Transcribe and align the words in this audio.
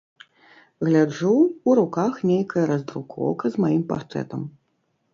Гляджу, 0.87 1.33
у 1.71 1.77
руках 1.81 2.13
нейкая 2.31 2.65
раздрукоўка 2.75 3.45
з 3.55 3.67
маім 3.67 3.89
партрэтам. 3.93 4.41